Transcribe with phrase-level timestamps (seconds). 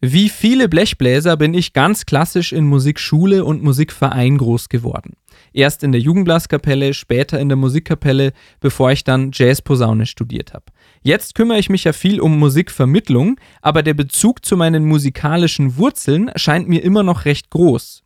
[0.00, 5.14] Wie viele Blechbläser bin ich ganz klassisch in Musikschule und Musikverein groß geworden.
[5.52, 10.66] Erst in der Jugendblaskapelle, später in der Musikkapelle, bevor ich dann Jazzposaune studiert habe.
[11.02, 16.30] Jetzt kümmere ich mich ja viel um Musikvermittlung, aber der Bezug zu meinen musikalischen Wurzeln
[16.36, 18.04] scheint mir immer noch recht groß.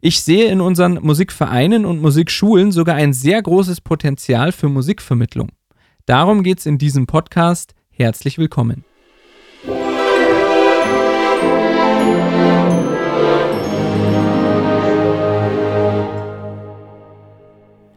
[0.00, 5.50] Ich sehe in unseren Musikvereinen und Musikschulen sogar ein sehr großes Potenzial für Musikvermittlung.
[6.06, 7.74] Darum geht es in diesem Podcast.
[7.90, 8.84] Herzlich willkommen.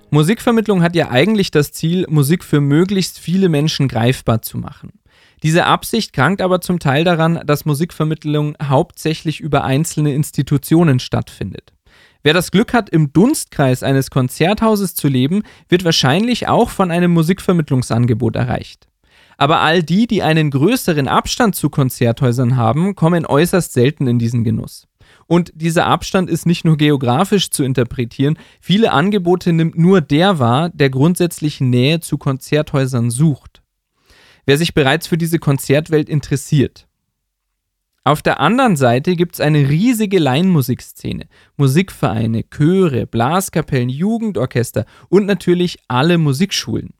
[0.09, 4.93] Musikvermittlung hat ja eigentlich das Ziel, Musik für möglichst viele Menschen greifbar zu machen.
[5.43, 11.73] Diese Absicht krankt aber zum Teil daran, dass Musikvermittlung hauptsächlich über einzelne Institutionen stattfindet.
[12.23, 17.11] Wer das Glück hat, im Dunstkreis eines Konzerthauses zu leben, wird wahrscheinlich auch von einem
[17.11, 18.87] Musikvermittlungsangebot erreicht.
[19.37, 24.43] Aber all die, die einen größeren Abstand zu Konzerthäusern haben, kommen äußerst selten in diesen
[24.43, 24.87] Genuss.
[25.27, 30.69] Und dieser Abstand ist nicht nur geografisch zu interpretieren, viele Angebote nimmt nur der wahr,
[30.69, 33.61] der grundsätzlich Nähe zu Konzerthäusern sucht.
[34.45, 36.87] Wer sich bereits für diese Konzertwelt interessiert.
[38.05, 45.77] Auf der anderen Seite gibt es eine riesige Laienmusikszene, Musikvereine, Chöre, Blaskapellen, Jugendorchester und natürlich
[45.89, 46.93] alle Musikschulen.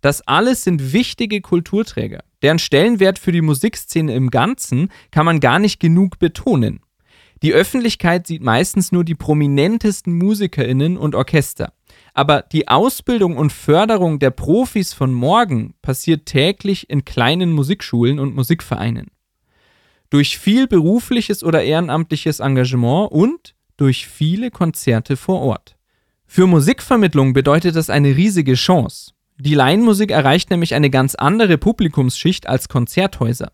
[0.00, 2.24] Das alles sind wichtige Kulturträger.
[2.40, 6.80] Deren Stellenwert für die Musikszene im Ganzen kann man gar nicht genug betonen.
[7.44, 11.74] Die Öffentlichkeit sieht meistens nur die prominentesten Musikerinnen und Orchester.
[12.14, 18.34] Aber die Ausbildung und Förderung der Profis von morgen passiert täglich in kleinen Musikschulen und
[18.34, 19.08] Musikvereinen.
[20.08, 25.76] Durch viel berufliches oder ehrenamtliches Engagement und durch viele Konzerte vor Ort.
[26.24, 29.12] Für Musikvermittlung bedeutet das eine riesige Chance.
[29.36, 33.52] Die Laienmusik erreicht nämlich eine ganz andere Publikumsschicht als Konzerthäuser.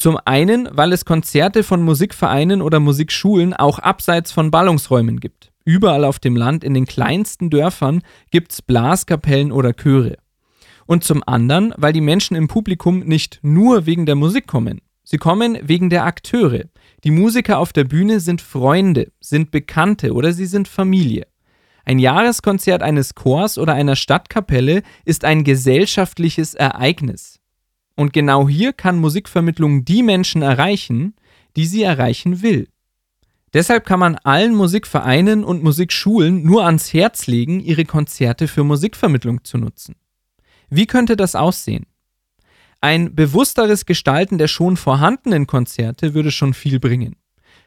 [0.00, 5.52] Zum einen, weil es Konzerte von Musikvereinen oder Musikschulen auch abseits von Ballungsräumen gibt.
[5.66, 10.16] Überall auf dem Land, in den kleinsten Dörfern, gibt es Blaskapellen oder Chöre.
[10.86, 14.80] Und zum anderen, weil die Menschen im Publikum nicht nur wegen der Musik kommen.
[15.04, 16.64] Sie kommen wegen der Akteure.
[17.04, 21.26] Die Musiker auf der Bühne sind Freunde, sind Bekannte oder sie sind Familie.
[21.84, 27.39] Ein Jahreskonzert eines Chors oder einer Stadtkapelle ist ein gesellschaftliches Ereignis.
[28.00, 31.12] Und genau hier kann Musikvermittlung die Menschen erreichen,
[31.54, 32.66] die sie erreichen will.
[33.52, 39.44] Deshalb kann man allen Musikvereinen und Musikschulen nur ans Herz legen, ihre Konzerte für Musikvermittlung
[39.44, 39.96] zu nutzen.
[40.70, 41.84] Wie könnte das aussehen?
[42.80, 47.16] Ein bewussteres Gestalten der schon vorhandenen Konzerte würde schon viel bringen.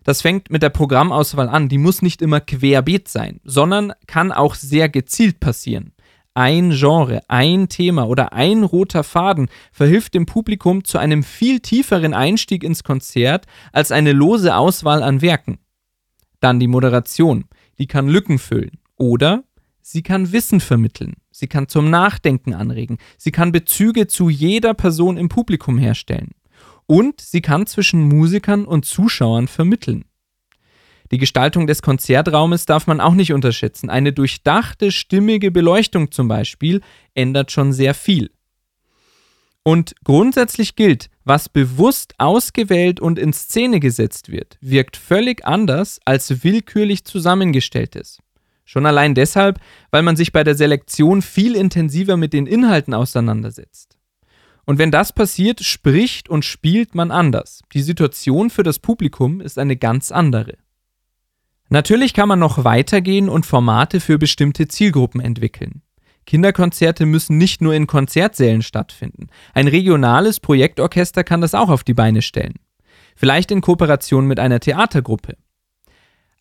[0.03, 1.69] Das fängt mit der Programmauswahl an.
[1.69, 5.93] Die muss nicht immer querbeet sein, sondern kann auch sehr gezielt passieren
[6.33, 12.13] ein Genre, ein Thema oder ein roter Faden verhilft dem Publikum zu einem viel tieferen
[12.13, 15.59] Einstieg ins Konzert als eine lose Auswahl an Werken.
[16.39, 17.45] Dann die Moderation,
[17.77, 18.79] die kann Lücken füllen.
[18.97, 19.43] Oder
[19.81, 25.17] sie kann Wissen vermitteln, sie kann zum Nachdenken anregen, sie kann Bezüge zu jeder Person
[25.17, 26.31] im Publikum herstellen.
[26.85, 30.05] Und sie kann zwischen Musikern und Zuschauern vermitteln.
[31.13, 33.91] Die Gestaltung des Konzertraumes darf man auch nicht unterschätzen.
[33.91, 36.81] Eine durchdachte, stimmige Beleuchtung zum Beispiel
[37.13, 38.31] ändert schon sehr viel.
[39.61, 46.43] Und grundsätzlich gilt, was bewusst ausgewählt und in Szene gesetzt wird, wirkt völlig anders als
[46.43, 48.17] willkürlich zusammengestelltes.
[48.65, 49.59] Schon allein deshalb,
[49.91, 53.99] weil man sich bei der Selektion viel intensiver mit den Inhalten auseinandersetzt.
[54.65, 57.61] Und wenn das passiert, spricht und spielt man anders.
[57.71, 60.57] Die Situation für das Publikum ist eine ganz andere.
[61.73, 65.81] Natürlich kann man noch weitergehen und Formate für bestimmte Zielgruppen entwickeln.
[66.27, 69.29] Kinderkonzerte müssen nicht nur in Konzertsälen stattfinden.
[69.55, 72.59] Ein regionales Projektorchester kann das auch auf die Beine stellen.
[73.15, 75.35] Vielleicht in Kooperation mit einer Theatergruppe.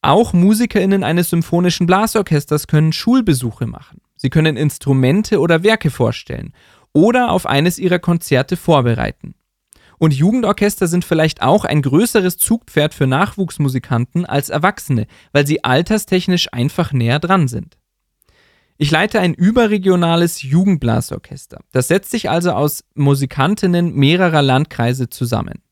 [0.03, 4.03] Auch Musikerinnen eines symphonischen Blasorchesters können Schulbesuche machen.
[4.17, 6.53] Sie können Instrumente oder Werke vorstellen
[6.93, 9.35] oder auf eines ihrer Konzerte vorbereiten.
[9.99, 16.53] Und Jugendorchester sind vielleicht auch ein größeres Zugpferd für Nachwuchsmusikanten als Erwachsene, weil sie alterstechnisch
[16.53, 17.77] einfach näher dran sind.
[18.79, 21.61] Ich leite ein überregionales Jugendblasorchester.
[21.71, 25.63] Das setzt sich also aus Musikantinnen mehrerer Landkreise zusammen.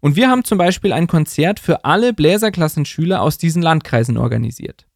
[0.00, 4.86] Und wir haben zum Beispiel ein Konzert für alle Bläserklassenschüler aus diesen Landkreisen organisiert.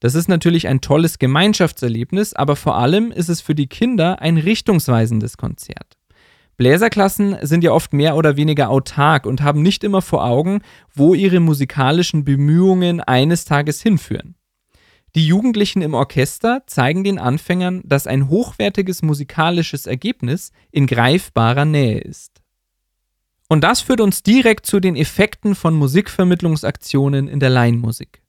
[0.00, 4.36] Das ist natürlich ein tolles Gemeinschaftserlebnis, aber vor allem ist es für die Kinder ein
[4.36, 5.93] richtungsweisendes Konzert.
[6.56, 10.62] Bläserklassen sind ja oft mehr oder weniger autark und haben nicht immer vor Augen,
[10.94, 14.36] wo ihre musikalischen Bemühungen eines Tages hinführen.
[15.16, 22.00] Die Jugendlichen im Orchester zeigen den Anfängern, dass ein hochwertiges musikalisches Ergebnis in greifbarer Nähe
[22.00, 22.42] ist.
[23.48, 28.22] Und das führt uns direkt zu den Effekten von Musikvermittlungsaktionen in der Laienmusik.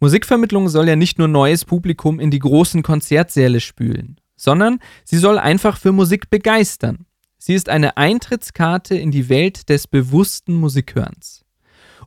[0.00, 5.38] Musikvermittlung soll ja nicht nur neues Publikum in die großen Konzertsäle spülen, sondern sie soll
[5.38, 7.06] einfach für Musik begeistern.
[7.46, 11.44] Sie ist eine Eintrittskarte in die Welt des bewussten Musikhörens.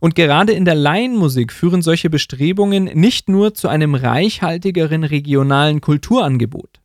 [0.02, 6.82] Und gerade in der Laienmusik führen solche Bestrebungen nicht nur zu einem reichhaltigeren regionalen Kulturangebot,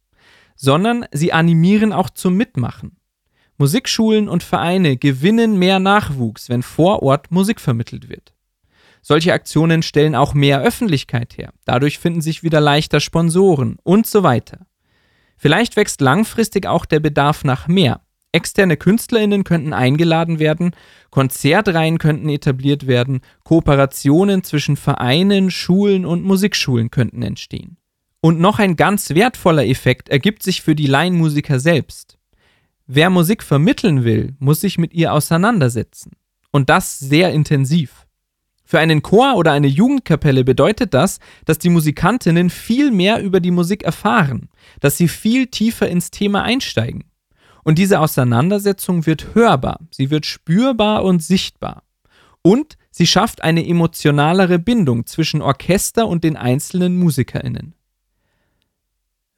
[0.55, 2.97] sondern sie animieren auch zum Mitmachen.
[3.59, 8.35] Musikschulen und Vereine gewinnen mehr Nachwuchs, wenn vor Ort Musik vermittelt wird.
[9.03, 11.53] Solche Aktionen stellen auch mehr Öffentlichkeit her.
[11.65, 14.69] Dadurch finden sich wieder leichter Sponsoren und so weiter.
[15.37, 18.04] Vielleicht wächst langfristig auch der Bedarf nach mehr.
[18.35, 20.73] Externe KünstlerInnen könnten eingeladen werden,
[21.11, 27.77] Konzertreihen könnten etabliert werden, Kooperationen zwischen Vereinen, Schulen und Musikschulen könnten entstehen.
[28.21, 32.19] Und noch ein ganz wertvoller Effekt ergibt sich für die Laienmusiker selbst.
[32.87, 36.13] Wer Musik vermitteln will, muss sich mit ihr auseinandersetzen.
[36.51, 38.07] Und das sehr intensiv.
[38.65, 43.51] Für einen Chor oder eine Jugendkapelle bedeutet das, dass die Musikantinnen viel mehr über die
[43.51, 44.49] Musik erfahren,
[44.81, 47.05] dass sie viel tiefer ins Thema einsteigen.
[47.65, 51.83] Und diese Auseinandersetzung wird hörbar, sie wird spürbar und sichtbar.
[52.43, 57.75] Und sie schafft eine emotionalere Bindung zwischen Orchester und den einzelnen Musikerinnen.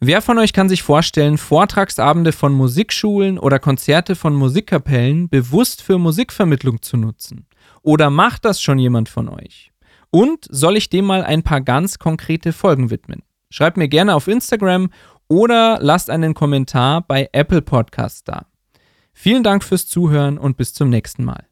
[0.01, 5.97] Wer von euch kann sich vorstellen, Vortragsabende von Musikschulen oder Konzerte von Musikkapellen bewusst für
[5.97, 7.47] Musikvermittlung zu nutzen?
[7.81, 9.73] Oder macht das schon jemand von euch?
[10.11, 13.23] Und soll ich dem mal ein paar ganz konkrete Folgen widmen?
[13.49, 14.91] Schreibt mir gerne auf Instagram
[15.29, 18.47] oder lasst einen Kommentar bei Apple Podcasts da.
[19.13, 21.47] Vielen Dank fürs Zuhören und bis zum nächsten Mal.